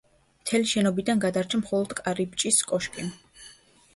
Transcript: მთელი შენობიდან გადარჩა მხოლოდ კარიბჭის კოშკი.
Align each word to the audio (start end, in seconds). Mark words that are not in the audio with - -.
მთელი 0.43 0.69
შენობიდან 0.71 1.21
გადარჩა 1.25 1.59
მხოლოდ 1.61 1.93
კარიბჭის 2.01 2.59
კოშკი. 2.71 3.05